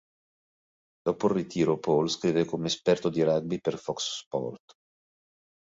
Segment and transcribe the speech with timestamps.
[1.03, 4.73] Dopo il ritiro Paul scrive come esperto di rugby per Fox Sports.